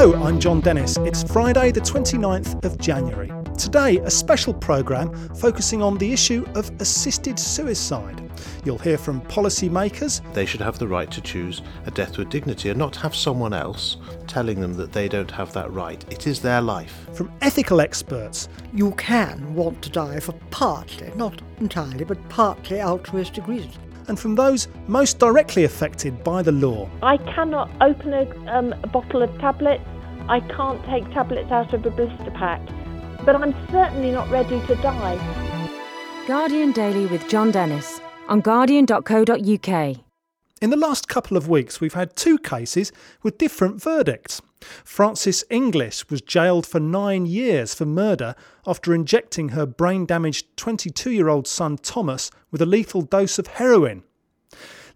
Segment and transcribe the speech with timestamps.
[0.00, 0.96] Hello, I'm John Dennis.
[1.00, 3.30] It's Friday, the 29th of January.
[3.58, 8.18] Today, a special programme focusing on the issue of assisted suicide.
[8.64, 10.22] You'll hear from policymakers.
[10.32, 13.52] They should have the right to choose a death with dignity and not have someone
[13.52, 16.02] else telling them that they don't have that right.
[16.10, 17.06] It is their life.
[17.12, 18.48] From ethical experts.
[18.72, 23.76] You can want to die for partly, not entirely, but partly altruistic reasons
[24.10, 26.90] and from those most directly affected by the law.
[27.02, 29.84] I cannot open a, um, a bottle of tablets.
[30.28, 32.60] I can't take tablets out of a blister pack.
[33.24, 35.16] But I'm certainly not ready to die.
[36.26, 40.09] Guardian Daily with John Dennis on guardian.co.uk.
[40.60, 42.92] In the last couple of weeks, we've had two cases
[43.22, 44.42] with different verdicts.
[44.84, 48.34] Frances Inglis was jailed for nine years for murder
[48.66, 53.46] after injecting her brain damaged 22 year old son Thomas with a lethal dose of
[53.46, 54.02] heroin.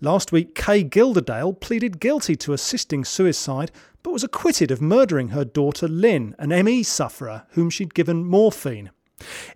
[0.02, 5.46] Last week, Kay Gilderdale pleaded guilty to assisting suicide but was acquitted of murdering her
[5.46, 8.90] daughter Lynn, an ME sufferer whom she'd given morphine.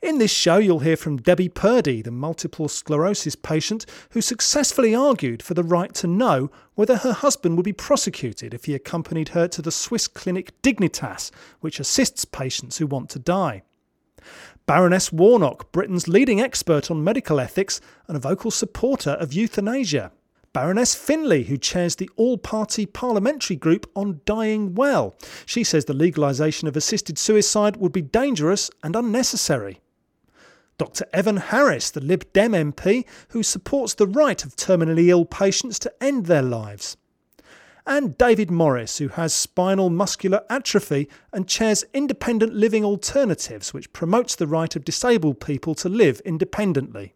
[0.02, 5.42] In this show, you'll hear from Debbie Purdy, the multiple sclerosis patient who successfully argued
[5.42, 9.48] for the right to know whether her husband would be prosecuted if he accompanied her
[9.48, 13.62] to the Swiss clinic Dignitas, which assists patients who want to die.
[14.66, 20.12] Baroness Warnock, Britain's leading expert on medical ethics and a vocal supporter of euthanasia.
[20.61, 25.15] Baroness Finlay, who chairs the all party parliamentary group on dying well.
[25.47, 29.81] She says the legalisation of assisted suicide would be dangerous and unnecessary.
[30.77, 31.05] Dr.
[31.12, 35.95] Evan Harris, the Lib Dem MP, who supports the right of terminally ill patients to
[36.03, 36.97] end their lives.
[37.87, 44.34] And David Morris, who has spinal muscular atrophy and chairs Independent Living Alternatives, which promotes
[44.34, 47.15] the right of disabled people to live independently.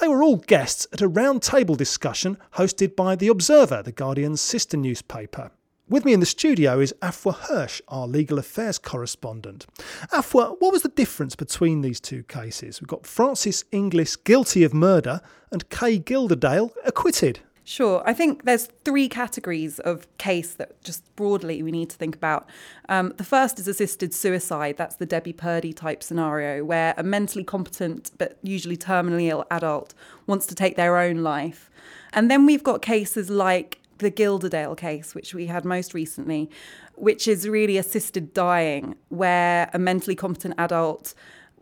[0.00, 4.76] They were all guests at a round-table discussion hosted by The Observer, The Guardian's sister
[4.76, 5.50] newspaper.
[5.88, 9.66] With me in the studio is Afua Hirsch, our legal affairs correspondent.
[10.10, 12.80] Afua, what was the difference between these two cases?
[12.80, 15.20] We've got Frances Inglis guilty of murder
[15.50, 17.40] and Kay Gilderdale acquitted.
[17.64, 18.02] Sure.
[18.04, 22.48] I think there's three categories of case that just broadly we need to think about.
[22.88, 24.76] Um, the first is assisted suicide.
[24.76, 29.94] That's the Debbie Purdy type scenario where a mentally competent but usually terminally ill adult
[30.26, 31.70] wants to take their own life.
[32.12, 36.50] And then we've got cases like the Gilderdale case, which we had most recently,
[36.96, 41.14] which is really assisted dying, where a mentally competent adult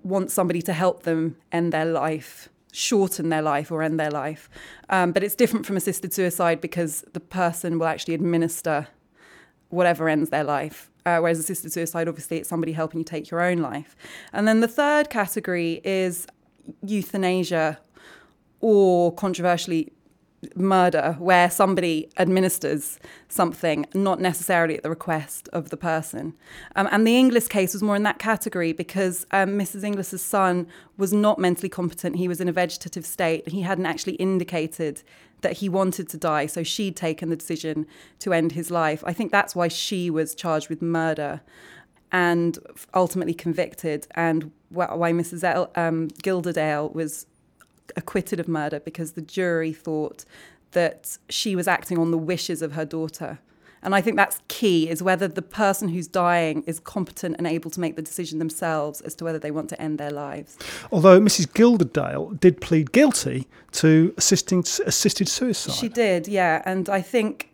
[0.02, 4.48] wants somebody to help them end their life shorten their life or end their life.
[4.88, 8.88] Um, but it's different from assisted suicide because the person will actually administer
[9.68, 10.90] whatever ends their life.
[11.06, 13.96] Uh, whereas assisted suicide, obviously, it's somebody helping you take your own life.
[14.32, 16.26] And then the third category is
[16.82, 17.78] euthanasia
[18.60, 19.92] or controversially
[20.54, 26.34] murder where somebody administers something, not necessarily at the request of the person.
[26.76, 29.84] Um, and the Inglis case was more in that category because um, Mrs.
[29.84, 32.16] Inglis's son was not mentally competent.
[32.16, 33.48] He was in a vegetative state.
[33.48, 35.02] He hadn't actually indicated
[35.42, 37.86] that he wanted to die, so she'd taken the decision
[38.18, 39.02] to end his life.
[39.06, 41.40] I think that's why she was charged with murder
[42.12, 42.58] and
[42.92, 45.44] ultimately convicted, and why Mrs.
[45.44, 47.26] El- um, Gilderdale was
[47.96, 50.24] acquitted of murder because the jury thought
[50.72, 53.38] that she was acting on the wishes of her daughter.
[53.82, 57.70] And I think that's key is whether the person who's dying is competent and able
[57.70, 60.58] to make the decision themselves as to whether they want to end their lives.
[60.92, 61.52] Although Mrs.
[61.52, 65.74] Gilderdale did plead guilty to assisting assisted suicide.
[65.74, 66.62] She did, yeah.
[66.66, 67.49] And I think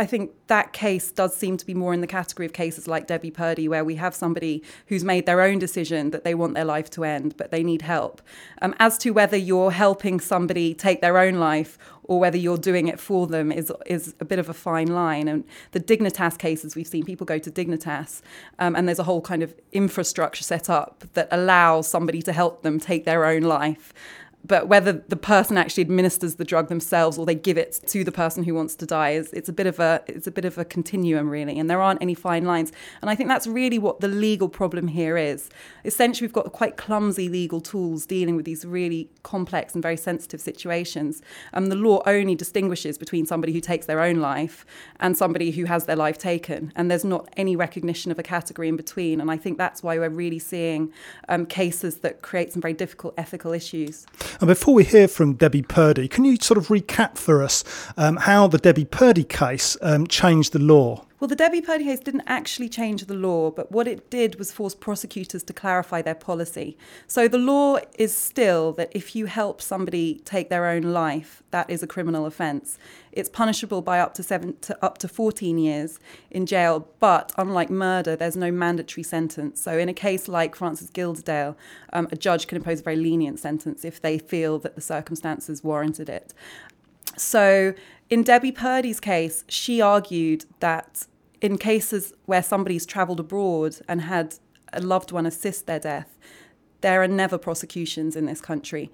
[0.00, 3.08] I think that case does seem to be more in the category of cases like
[3.08, 6.64] Debbie Purdy, where we have somebody who's made their own decision that they want their
[6.64, 8.22] life to end, but they need help.
[8.62, 12.86] Um, as to whether you're helping somebody take their own life or whether you're doing
[12.86, 15.26] it for them is is a bit of a fine line.
[15.26, 15.42] And
[15.72, 18.22] the Dignitas cases we've seen, people go to Dignitas,
[18.60, 22.62] um, and there's a whole kind of infrastructure set up that allows somebody to help
[22.62, 23.92] them take their own life
[24.44, 28.12] but whether the person actually administers the drug themselves or they give it to the
[28.12, 30.56] person who wants to die is it's a bit of a it's a bit of
[30.58, 32.72] a continuum really and there aren't any fine lines.
[33.02, 35.50] And i think that's really what the legal problem here is.
[35.84, 40.40] Essentially we've got quite clumsy legal tools dealing with these really complex and very sensitive
[40.40, 41.20] situations
[41.52, 44.64] and the law only distinguishes between somebody who takes their own life
[45.00, 48.68] and somebody who has their life taken and there's not any recognition of a category
[48.68, 50.92] in between and i think that's why we're really seeing
[51.28, 54.06] um, cases that create some very difficult ethical issues
[54.40, 57.64] and before we hear from Debbie Purdy, can you sort of recap for us
[57.96, 61.04] um, how the Debbie Purdy case um, changed the law?
[61.20, 64.52] Well, the Debbie Purdy case didn't actually change the law, but what it did was
[64.52, 66.78] force prosecutors to clarify their policy.
[67.08, 71.68] So the law is still that if you help somebody take their own life, that
[71.68, 72.78] is a criminal offence.
[73.10, 75.98] It's punishable by up to seven to up to 14 years
[76.30, 79.60] in jail, but unlike murder, there's no mandatory sentence.
[79.60, 81.56] So in a case like Frances Gilderdale,
[81.92, 85.64] um, a judge can impose a very lenient sentence if they feel that the circumstances
[85.64, 86.32] warranted it.
[87.16, 87.74] So
[88.10, 91.06] in Debbie Purdy's case, she argued that
[91.40, 94.36] in cases where somebody's travelled abroad and had
[94.72, 96.18] a loved one assist their death,
[96.80, 98.90] there are never prosecutions in this country.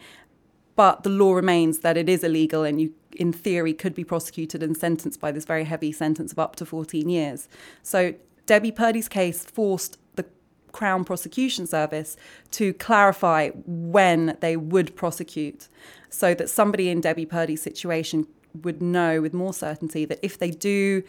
[0.77, 4.63] But the law remains that it is illegal and you, in theory, could be prosecuted
[4.63, 7.49] and sentenced by this very heavy sentence of up to 14 years.
[7.83, 8.15] So
[8.47, 10.27] Debbie Purdy's case forced the
[10.73, 12.17] Crown Prosecution Service
[12.53, 15.69] to clarify when they would prosecute
[16.11, 18.27] so that somebody in Debbie Purdy's situation
[18.63, 21.03] would know with more certainty that if they do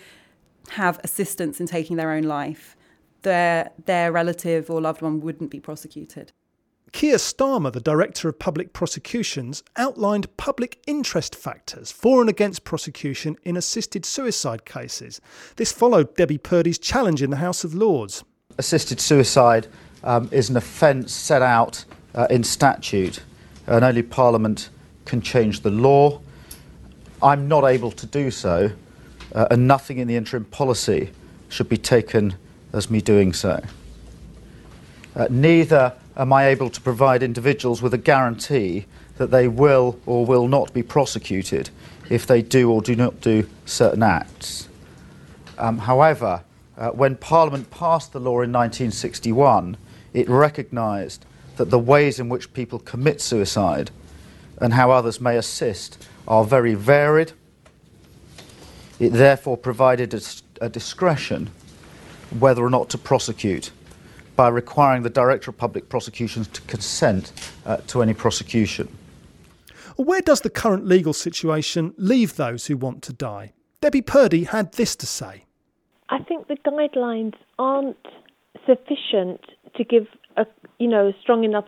[0.70, 2.76] have assistance in taking their own life,
[3.22, 6.32] their their relative or loved one wouldn't be prosecuted.
[6.92, 13.36] Keir Starmer, the Director of Public Prosecutions, outlined public interest factors for and against prosecution
[13.44, 15.20] in assisted suicide cases.
[15.58, 18.24] This followed Debbie Purdy's challenge in the House of Lords.
[18.58, 19.68] Assisted suicide
[20.06, 21.84] um, is an offence set out
[22.14, 23.22] uh, in statute,
[23.68, 24.70] and only Parliament
[25.04, 26.22] can change the law.
[27.22, 28.72] I'm not able to do so,
[29.34, 31.12] uh, and nothing in the interim policy
[31.50, 32.36] should be taken
[32.74, 33.64] as me doing so.
[35.16, 38.86] Uh, neither am I able to provide individuals with a guarantee
[39.18, 41.70] that they will or will not be prosecuted
[42.10, 44.68] if they do or do not do certain acts.
[45.58, 46.44] Um, however,
[46.78, 49.78] uh, when Parliament passed the law in 1961,
[50.14, 51.26] it recognised
[51.56, 53.92] that the ways in which people commit suicide
[54.60, 57.34] and how others may assist are very varied.
[59.00, 60.22] It therefore provided a,
[60.62, 61.50] a discretion
[62.40, 63.72] whether or not to prosecute
[64.36, 67.32] by requiring the Director of Public Prosecutions to consent
[67.66, 68.88] uh, to any prosecution.
[69.96, 73.54] Where does the current legal situation leave those who want to die?
[73.80, 75.46] Debbie Purdy had this to say.
[76.10, 77.98] I think the guidelines aren't
[78.66, 79.42] sufficient
[79.76, 80.08] to give
[80.38, 80.46] a
[80.80, 81.68] you know a strong enough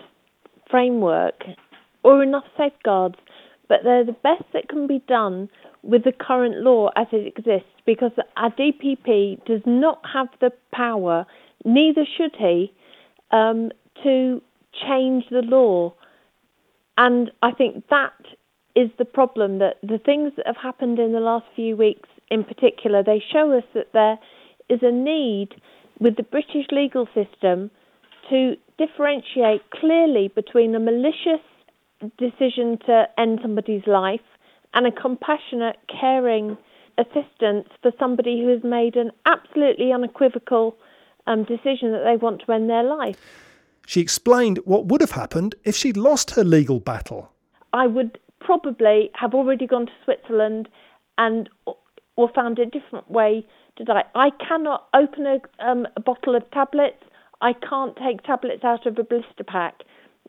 [0.69, 1.43] framework
[2.03, 3.15] or enough safeguards,
[3.69, 5.49] but they're the best that can be done
[5.83, 11.25] with the current law as it exists because our DPP does not have the power,
[11.65, 12.71] neither should he,
[13.31, 13.71] um,
[14.03, 14.41] to
[14.87, 15.93] change the law.
[16.97, 18.13] And I think that
[18.75, 22.43] is the problem that the things that have happened in the last few weeks, in
[22.43, 24.19] particular, they show us that there
[24.69, 25.49] is a need
[25.99, 27.71] with the British legal system
[28.29, 31.41] to differentiate clearly between a malicious
[32.17, 34.21] decision to end somebody's life
[34.73, 36.57] and a compassionate, caring
[36.97, 40.75] assistance for somebody who has made an absolutely unequivocal
[41.27, 43.17] um, decision that they want to end their life.
[43.85, 47.31] She explained what would have happened if she'd lost her legal battle.
[47.73, 50.69] I would probably have already gone to Switzerland
[51.17, 51.49] and
[52.15, 53.45] or found a different way
[53.77, 54.03] to die.
[54.15, 57.03] I cannot open a, um, a bottle of tablets.
[57.41, 59.83] I can't take tablets out of a blister pack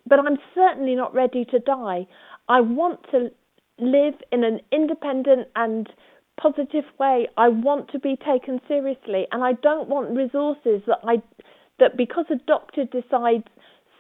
[0.09, 2.07] but I'm certainly not ready to die.
[2.49, 3.31] I want to
[3.79, 5.89] live in an independent and
[6.41, 7.29] positive way.
[7.37, 11.23] I want to be taken seriously, and I don't want resources that I
[11.79, 13.45] that because a doctor decides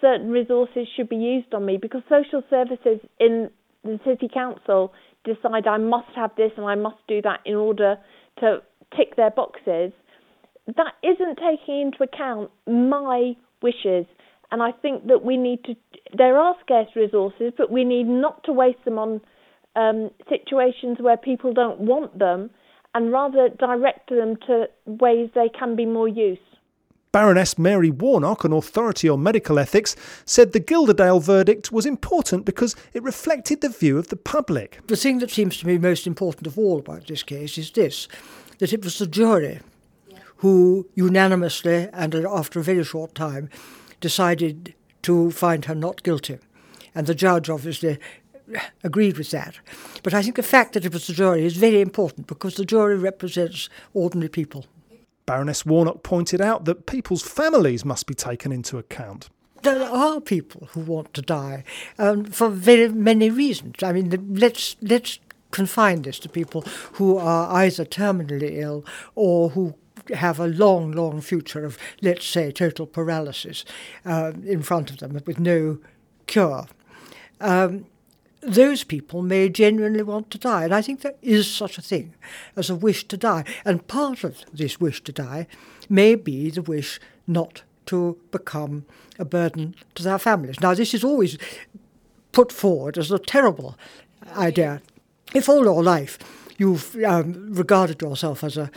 [0.00, 3.50] certain resources should be used on me because social services in
[3.84, 4.92] the city council
[5.24, 7.96] decide I must have this and I must do that in order
[8.40, 8.58] to
[8.96, 9.92] tick their boxes.
[10.66, 14.06] That isn't taking into account my wishes.
[14.50, 15.74] And I think that we need to,
[16.16, 19.20] there are scarce resources, but we need not to waste them on
[19.76, 22.50] um, situations where people don't want them
[22.94, 26.40] and rather direct them to ways they can be more used.
[27.12, 32.76] Baroness Mary Warnock, an authority on medical ethics, said the Gilderdale verdict was important because
[32.92, 34.80] it reflected the view of the public.
[34.88, 38.08] The thing that seems to me most important of all about this case is this
[38.58, 39.60] that it was the jury
[40.38, 43.48] who unanimously and after a very short time
[44.00, 46.38] decided to find her not guilty.
[46.94, 47.98] And the judge obviously
[48.82, 49.58] agreed with that.
[50.02, 52.64] But I think the fact that it was the jury is very important because the
[52.64, 54.66] jury represents ordinary people.
[55.26, 59.28] Baroness Warnock pointed out that people's families must be taken into account.
[59.62, 61.64] There are people who want to die
[61.98, 63.82] um, for very many reasons.
[63.82, 65.18] I mean, let's let's
[65.50, 66.62] confine this to people
[66.92, 69.74] who are either terminally ill or who
[70.14, 73.64] have a long, long future of, let's say, total paralysis
[74.04, 75.78] uh, in front of them with no
[76.26, 76.66] cure.
[77.40, 77.86] Um,
[78.40, 80.64] those people may genuinely want to die.
[80.64, 82.14] And I think there is such a thing
[82.56, 83.44] as a wish to die.
[83.64, 85.46] And part of this wish to die
[85.88, 88.84] may be the wish not to become
[89.18, 90.60] a burden to their families.
[90.60, 91.38] Now, this is always
[92.32, 93.76] put forward as a terrible
[94.36, 94.82] idea.
[95.34, 96.18] If all your life
[96.58, 98.70] you've um, regarded yourself as a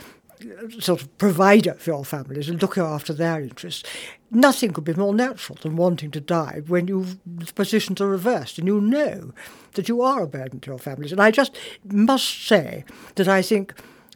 [0.80, 3.88] sort of provider for your families and looking after their interests,
[4.30, 8.58] nothing could be more natural than wanting to die when you the positions are reversed
[8.58, 9.32] and you know
[9.72, 11.12] that you are a burden to your families.
[11.12, 12.84] And I just must say
[13.16, 13.74] that I think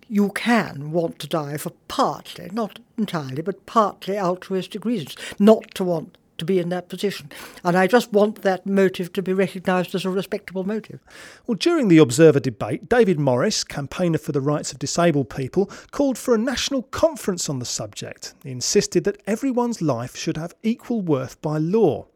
[0.08, 5.84] you can want to die for partly, not entirely, but partly altruistic reasons, not to
[5.84, 7.30] want to be in that position.
[7.64, 11.00] And I just want that motive to be recognised as a respectable motive.
[11.46, 16.18] Well, during the Observer debate, David Morris, campaigner for the rights of disabled people, called
[16.18, 18.34] for a national conference on the subject.
[18.42, 22.06] He insisted that everyone's life should have equal worth by law.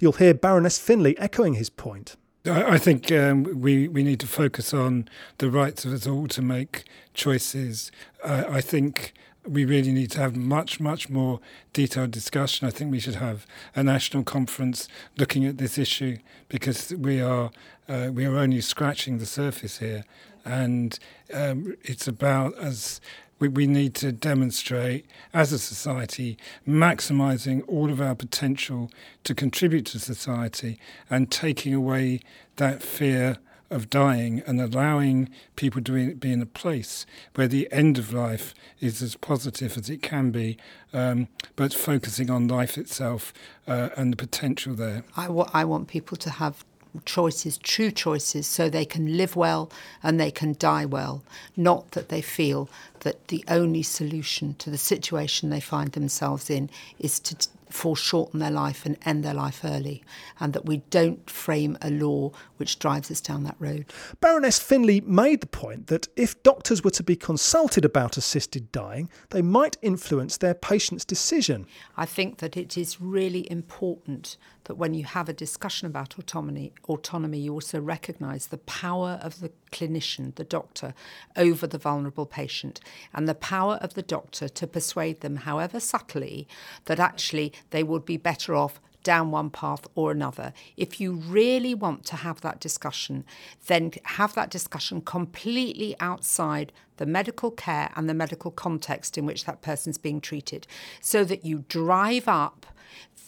[0.00, 2.16] You'll hear Baroness Finlay echoing his point.
[2.46, 5.08] I think um, we we need to focus on
[5.38, 7.92] the rights of us all to make choices.
[8.24, 9.12] Uh, I think
[9.46, 11.40] we really need to have much, much more
[11.72, 12.66] detailed discussion.
[12.66, 16.18] I think we should have a national conference looking at this issue
[16.48, 17.50] because we are
[17.88, 20.04] uh, we are only scratching the surface here,
[20.44, 20.98] and
[21.34, 23.00] um, it's about as
[23.40, 28.90] we, we need to demonstrate as a society maximizing all of our potential
[29.24, 30.78] to contribute to society
[31.08, 32.20] and taking away
[32.56, 33.38] that fear
[33.70, 38.52] of dying and allowing people to be in a place where the end of life
[38.80, 40.58] is as positive as it can be,
[40.92, 43.32] um, but focusing on life itself
[43.66, 45.04] uh, and the potential there.
[45.16, 46.64] I, w- I want people to have
[47.04, 49.70] choices, true choices, so they can live well
[50.02, 51.22] and they can die well,
[51.56, 52.68] not that they feel
[53.00, 57.36] that the only solution to the situation they find themselves in is to
[57.72, 60.02] foreshorten their life and end their life early,
[60.38, 63.86] and that we don't frame a law which drives us down that road.
[64.20, 69.08] Baroness Finlay made the point that if doctors were to be consulted about assisted dying,
[69.30, 71.66] they might influence their patient's decision.
[71.96, 76.72] I think that it is really important that when you have a discussion about autonomy,
[76.88, 80.94] autonomy, you also recognise the power of the clinician, the doctor,
[81.36, 82.80] over the vulnerable patient,
[83.14, 86.46] and the power of the doctor to persuade them, however subtly,
[86.84, 90.52] that actually they would be better off down one path or another.
[90.76, 93.24] If you really want to have that discussion,
[93.66, 99.46] then have that discussion completely outside the medical care and the medical context in which
[99.46, 100.66] that person's being treated,
[101.00, 102.66] so that you drive up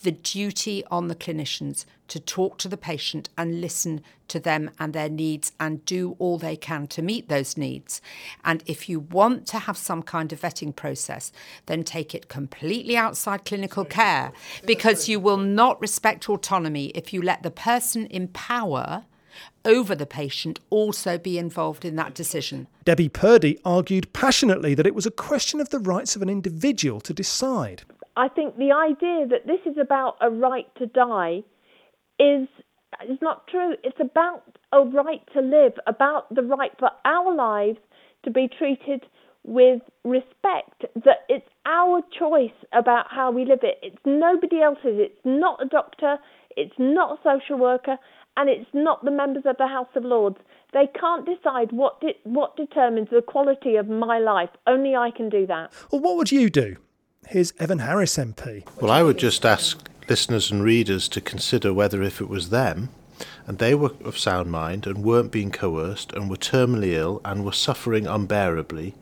[0.03, 4.93] the duty on the clinicians to talk to the patient and listen to them and
[4.93, 8.01] their needs and do all they can to meet those needs.
[8.45, 11.33] And if you want to have some kind of vetting process,
[11.67, 14.33] then take it completely outside clinical care
[14.67, 19.05] because you will not respect autonomy if you let the person in power
[19.65, 22.67] over the patient also be involved in that decision.
[22.85, 27.01] Debbie Purdy argued passionately that it was a question of the rights of an individual
[27.01, 27.85] to decide.
[28.17, 31.43] I think the idea that this is about a right to die
[32.19, 32.49] is
[33.09, 33.75] is not true.
[33.83, 34.43] It's about
[34.73, 37.79] a right to live, about the right for our lives
[38.25, 39.05] to be treated
[39.45, 40.85] with respect.
[40.95, 43.79] That it's our choice about how we live it.
[43.83, 44.99] It's nobody else's.
[44.99, 46.19] It's not a doctor.
[46.57, 47.97] It's not a social worker,
[48.37, 50.37] and it's not the members of the House of Lords.
[50.75, 54.51] They can't decide what de- what determines the quality of my life.
[54.67, 55.73] Only I can do that.
[55.91, 56.77] Well, what would you do?
[57.29, 58.67] Here's Evan Harris MP.
[58.81, 62.91] Well, I would just ask listeners and readers to consider whether if it was them
[63.47, 67.45] and they were of sound mind and weren't being coerced and were terminally ill and
[67.45, 68.95] were suffering unbearably,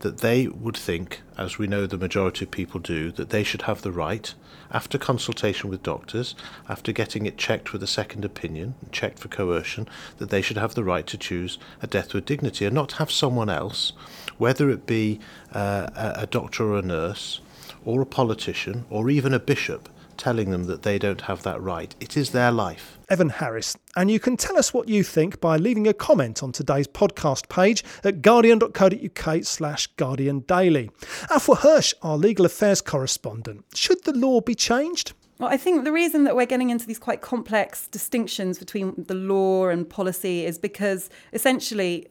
[0.00, 3.62] that they would think, as we know the majority of people do, that they should
[3.62, 4.34] have the right,
[4.70, 6.34] after consultation with doctors,
[6.68, 10.74] after getting it checked with a second opinion, checked for coercion, that they should have
[10.74, 13.92] the right to choose a death with dignity and not have someone else,
[14.36, 15.20] whether it be
[15.52, 17.40] uh, a doctor or a nurse,
[17.88, 21.94] or a politician or even a bishop telling them that they don't have that right.
[22.00, 22.98] It is their life.
[23.08, 23.78] Evan Harris.
[23.96, 27.48] And you can tell us what you think by leaving a comment on today's podcast
[27.48, 30.90] page at guardian.co.uk slash guardian daily.
[31.30, 33.64] Afua Hirsch, our legal affairs correspondent.
[33.74, 35.14] Should the law be changed?
[35.38, 39.14] Well, I think the reason that we're getting into these quite complex distinctions between the
[39.14, 42.08] law and policy is because essentially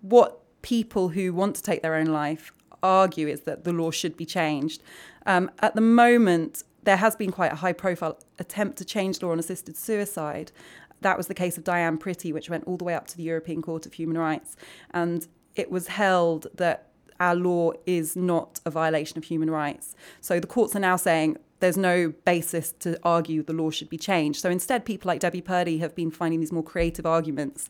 [0.00, 2.52] what people who want to take their own life
[2.82, 4.82] argue is that the law should be changed.
[5.26, 9.32] Um, at the moment, there has been quite a high profile attempt to change law
[9.32, 10.52] on assisted suicide.
[11.00, 13.22] That was the case of Diane Pretty, which went all the way up to the
[13.22, 14.56] European Court of Human Rights.
[14.92, 16.91] And it was held that
[17.22, 19.94] our law is not a violation of human rights.
[20.20, 23.96] So the courts are now saying there's no basis to argue the law should be
[23.96, 24.40] changed.
[24.40, 27.68] So instead, people like Debbie Purdy have been finding these more creative arguments.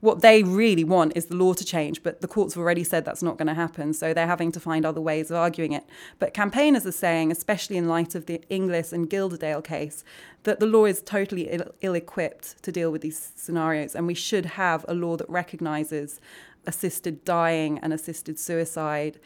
[0.00, 3.04] What they really want is the law to change, but the courts have already said
[3.04, 3.92] that's not going to happen.
[3.92, 5.84] So they're having to find other ways of arguing it.
[6.18, 10.04] But campaigners are saying, especially in light of the Inglis and Gilderdale case,
[10.44, 14.46] that the law is totally ill equipped to deal with these scenarios, and we should
[14.46, 16.18] have a law that recognises
[16.66, 19.18] assisted dying and assisted suicide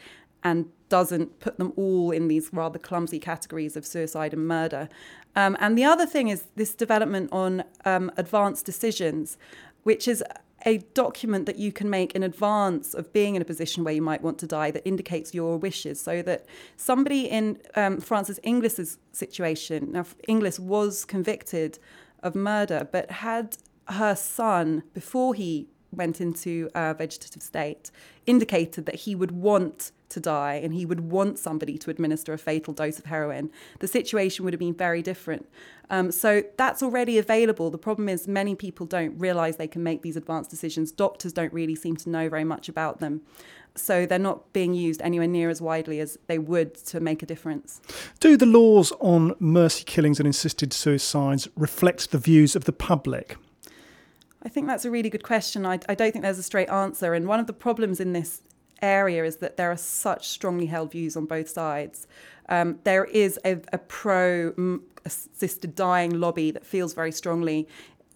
[0.43, 4.89] and doesn't put them all in these rather clumsy categories of suicide and murder.
[5.35, 9.37] Um, and the other thing is this development on um, advanced decisions,
[9.83, 10.23] which is
[10.65, 14.01] a document that you can make in advance of being in a position where you
[14.01, 16.01] might want to die that indicates your wishes.
[16.01, 21.79] So that somebody in um, Frances Inglis's situation, now Inglis was convicted
[22.23, 27.91] of murder, but had her son, before he went into a vegetative state,
[28.25, 32.37] indicated that he would want to die and he would want somebody to administer a
[32.37, 35.47] fatal dose of heroin, the situation would have been very different.
[35.89, 37.69] Um, so that's already available.
[37.69, 40.91] The problem is many people don't realize they can make these advanced decisions.
[40.91, 43.21] Doctors don't really seem to know very much about them.
[43.75, 47.25] So they're not being used anywhere near as widely as they would to make a
[47.25, 47.81] difference.
[48.19, 53.37] Do the laws on mercy killings and assisted suicides reflect the views of the public?
[54.41, 55.65] I think that's a really good question.
[55.65, 57.13] I, I don't think there's a straight answer.
[57.13, 58.41] And one of the problems in this
[58.81, 62.07] area is that there are such strongly held views on both sides.
[62.47, 67.67] Um, there is a, a pro assisted dying lobby that feels very strongly.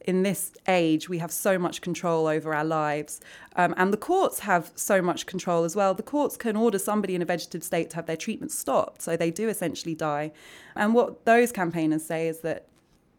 [0.05, 3.21] In this age, we have so much control over our lives.
[3.55, 5.93] Um, and the courts have so much control as well.
[5.93, 9.15] The courts can order somebody in a vegetative state to have their treatment stopped, so
[9.15, 10.33] they do essentially die.
[10.75, 12.67] And what those campaigners say is that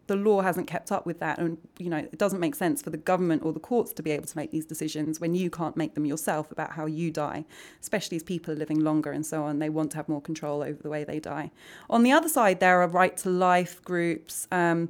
[0.07, 1.39] the law hasn't kept up with that.
[1.39, 4.11] And you know it doesn't make sense for the government or the courts to be
[4.11, 7.45] able to make these decisions when you can't make them yourself about how you die
[7.81, 9.59] especially as people are living longer and so on.
[9.59, 11.51] They want to have more control over the way they die.
[11.91, 14.89] On the other side there are right to life groups um,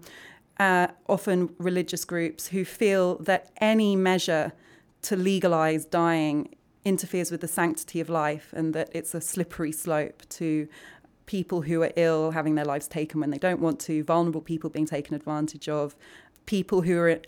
[0.59, 4.52] uh, often religious groups who feel that any measure
[5.02, 6.54] to legalize dying
[6.85, 10.68] interferes with the sanctity of life and that it's a slippery slope to
[11.26, 14.71] people who are ill having their lives taken when they don't want to, vulnerable people
[14.71, 15.97] being taken advantage of,
[16.47, 17.21] people who are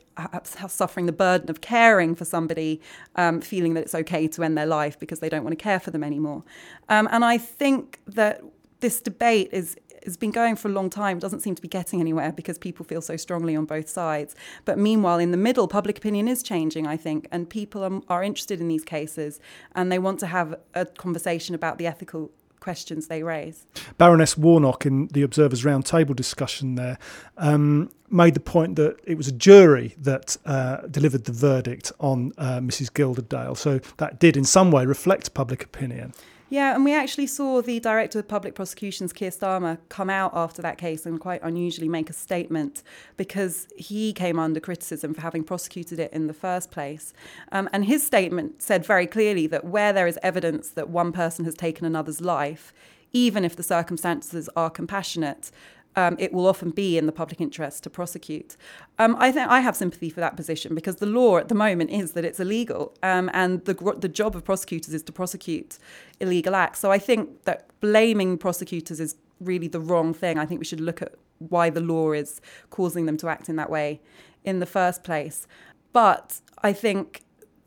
[0.44, 2.80] suffering the burden of caring for somebody,
[3.14, 5.80] um, feeling that it's okay to end their life because they don't want to care
[5.80, 6.42] for them anymore.
[6.88, 8.42] Um, and I think that
[8.80, 11.18] this debate is has been going for a long time.
[11.18, 14.36] Doesn't seem to be getting anywhere because people feel so strongly on both sides.
[14.64, 18.22] But meanwhile, in the middle, public opinion is changing, I think, and people are, are
[18.22, 19.40] interested in these cases
[19.74, 22.30] and they want to have a conversation about the ethical
[22.66, 23.64] questions they raise.
[23.96, 26.98] Baroness Warnock, in the Observer's Roundtable discussion there,
[27.36, 32.32] um, made the point that it was a jury that uh, delivered the verdict on
[32.38, 32.92] uh, Mrs.
[32.92, 33.54] Gilderdale.
[33.54, 36.12] So that did, in some way, reflect public opinion.
[36.48, 40.62] Yeah, and we actually saw the Director of Public Prosecutions, Keir Starmer, come out after
[40.62, 42.84] that case and quite unusually make a statement
[43.16, 47.12] because he came under criticism for having prosecuted it in the first place.
[47.50, 51.44] Um, and his statement said very clearly that where there is evidence that one person
[51.46, 52.72] has taken another's life,
[53.12, 55.50] even if the circumstances are compassionate,
[55.96, 58.56] um, it will often be in the public interest to prosecute.
[58.98, 61.90] Um, I think I have sympathy for that position because the law at the moment
[61.90, 65.78] is that it's illegal, um, and the the job of prosecutors is to prosecute
[66.20, 66.80] illegal acts.
[66.80, 70.38] So I think that blaming prosecutors is really the wrong thing.
[70.38, 73.56] I think we should look at why the law is causing them to act in
[73.56, 74.00] that way
[74.44, 75.46] in the first place.
[75.92, 77.22] But I think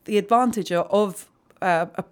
[0.05, 1.29] the advantage of
[1.61, 2.03] uh, a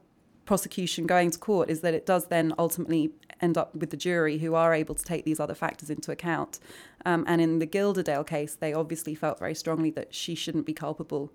[0.46, 4.40] prosecution going to court is that it does then ultimately end up with the jury
[4.40, 6.60] who are able to take these other factors into account.
[7.06, 10.74] Um, and in the Gilderdale case, they obviously felt very strongly that she shouldn't be
[10.74, 11.32] culpable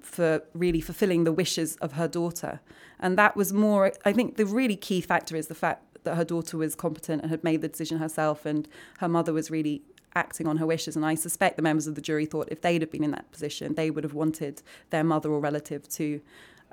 [0.00, 2.60] for really fulfilling the wishes of her daughter.
[2.98, 6.24] And that was more, I think the really key factor is the fact that her
[6.24, 8.68] daughter was competent and had made the decision herself, and
[8.98, 9.82] her mother was really
[10.14, 10.96] acting on her wishes.
[10.96, 13.30] And I suspect the members of the jury thought if they'd have been in that
[13.30, 16.20] position, they would have wanted their mother or relative to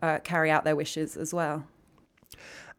[0.01, 1.65] uh, carry out their wishes as well.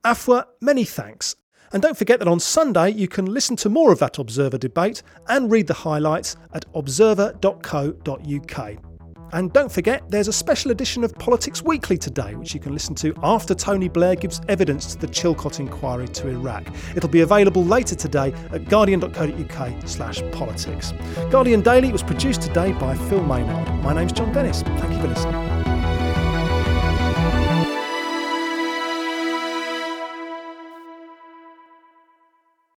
[0.05, 1.37] Afua, many thanks.
[1.73, 5.03] And don't forget that on Sunday you can listen to more of that Observer debate
[5.29, 8.94] and read the highlights at observer.co.uk.
[9.35, 12.95] And don't forget, there's a special edition of Politics Weekly today, which you can listen
[12.95, 16.65] to after Tony Blair gives evidence to the Chilcot inquiry to Iraq.
[16.95, 20.93] It'll be available later today at guardian.co.uk slash politics.
[21.33, 23.69] Guardian Daily was produced today by Phil Maynard.
[23.83, 24.63] My name's John Dennis.
[24.63, 25.54] Thank you for listening.